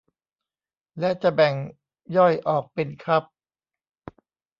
[0.99, 1.53] และจะแบ่ง
[2.17, 3.23] ย่อยออกเป็นคัพ